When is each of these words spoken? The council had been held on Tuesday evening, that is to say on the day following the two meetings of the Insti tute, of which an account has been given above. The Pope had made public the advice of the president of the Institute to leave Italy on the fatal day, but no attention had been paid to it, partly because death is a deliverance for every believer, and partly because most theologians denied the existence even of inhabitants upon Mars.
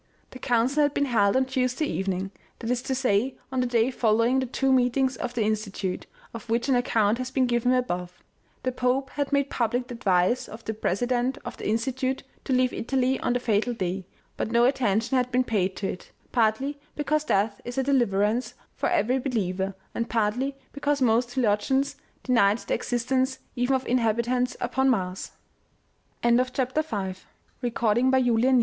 The 0.31 0.39
council 0.39 0.81
had 0.81 0.95
been 0.95 1.05
held 1.05 1.35
on 1.37 1.45
Tuesday 1.45 1.85
evening, 1.85 2.31
that 2.57 2.71
is 2.71 2.81
to 2.81 2.95
say 2.95 3.35
on 3.51 3.59
the 3.59 3.67
day 3.67 3.91
following 3.91 4.39
the 4.39 4.47
two 4.47 4.71
meetings 4.71 5.15
of 5.17 5.35
the 5.35 5.43
Insti 5.43 5.71
tute, 5.71 6.07
of 6.33 6.49
which 6.49 6.67
an 6.67 6.73
account 6.75 7.19
has 7.19 7.29
been 7.29 7.45
given 7.45 7.71
above. 7.71 8.17
The 8.63 8.71
Pope 8.71 9.11
had 9.11 9.31
made 9.31 9.51
public 9.51 9.85
the 9.89 9.93
advice 9.93 10.47
of 10.47 10.65
the 10.65 10.73
president 10.73 11.37
of 11.45 11.57
the 11.57 11.67
Institute 11.69 12.23
to 12.45 12.51
leave 12.53 12.73
Italy 12.73 13.19
on 13.19 13.33
the 13.33 13.39
fatal 13.39 13.75
day, 13.75 14.07
but 14.37 14.49
no 14.51 14.65
attention 14.65 15.17
had 15.17 15.31
been 15.31 15.43
paid 15.43 15.75
to 15.75 15.89
it, 15.91 16.11
partly 16.31 16.79
because 16.95 17.23
death 17.25 17.61
is 17.63 17.77
a 17.77 17.83
deliverance 17.83 18.55
for 18.75 18.89
every 18.89 19.19
believer, 19.19 19.75
and 19.93 20.09
partly 20.09 20.55
because 20.73 20.99
most 20.99 21.29
theologians 21.29 21.95
denied 22.23 22.57
the 22.57 22.73
existence 22.73 23.37
even 23.55 23.75
of 23.75 23.85
inhabitants 23.85 24.57
upon 24.59 24.89
Mars. 24.89 25.29